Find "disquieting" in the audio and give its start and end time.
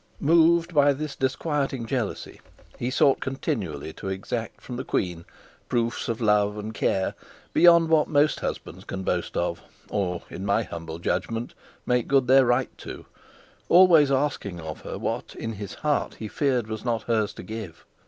1.15-1.85